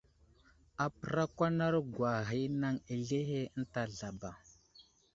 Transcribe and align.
Apərakwanarogwa 0.85 2.11
ghay 2.27 2.43
i 2.45 2.49
anaŋ 2.53 2.75
azlehe 2.93 3.39
ənta 3.57 3.81
zlaba. 3.97 4.31